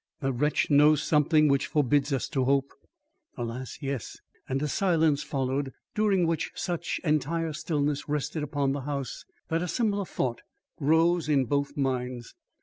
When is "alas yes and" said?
3.37-4.59